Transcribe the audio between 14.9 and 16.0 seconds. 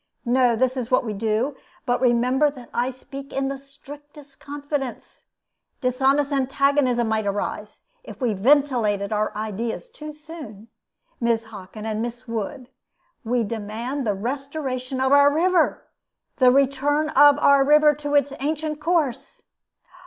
of our river!